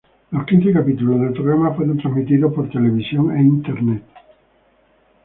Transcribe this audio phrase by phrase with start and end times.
[0.31, 4.01] Los quince capítulos del programa fueron transmitidos por televisión e Internet.